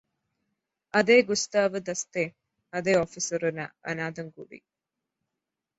അതെ 0.93 1.17
ഗുസ്താവ് 1.21 1.79
ദസ്തേ 1.81 2.25
അതേ 2.73 2.95
ഓഫീസര് 2.95 3.47
ഒരു 3.49 3.63
അനാഥന് 3.85 4.31
കൂടി 4.31 4.59